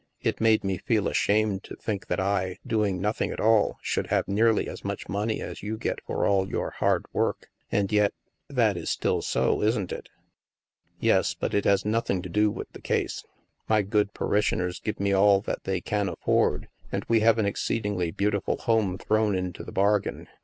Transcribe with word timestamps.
It 0.23 0.41
made 0.41 0.63
me 0.63 0.79
feel 0.79 1.07
ashamed 1.07 1.63
to 1.65 1.75
think 1.75 2.07
that 2.07 2.19
I, 2.19 2.57
doing 2.65 2.99
nothing 2.99 3.29
at 3.31 3.39
all, 3.39 3.77
should 3.83 4.07
have 4.07 4.27
nearly 4.27 4.67
as 4.67 4.83
much 4.83 5.07
money 5.07 5.41
as 5.41 5.61
you 5.61 5.77
get 5.77 6.01
for 6.03 6.25
all 6.25 6.49
your 6.49 6.71
hard 6.71 7.05
work. 7.13 7.51
And 7.71 7.91
yet— 7.91 8.11
that 8.59 8.77
is 8.77 8.89
still 8.89 9.21
so, 9.21 9.61
isn't 9.61 9.91
it?" 9.91 10.09
"Yes, 10.99 11.35
but 11.35 11.53
it 11.53 11.65
has 11.65 11.85
nothing 11.85 12.23
to 12.23 12.29
do 12.29 12.49
with 12.49 12.71
the 12.71 12.81
case. 12.81 13.23
My 13.69 13.83
good 13.83 14.11
parishioners 14.15 14.79
give 14.79 14.99
me 14.99 15.13
all 15.13 15.39
that 15.41 15.65
they 15.65 15.81
can 15.81 16.09
afford, 16.09 16.67
and 16.91 17.05
we 17.07 17.19
have 17.19 17.37
an 17.37 17.45
exceedingly 17.45 18.09
beautiful 18.09 18.57
home 18.57 18.97
thrown 18.97 19.35
into 19.35 19.63
the 19.63 19.71
bargain. 19.71 20.27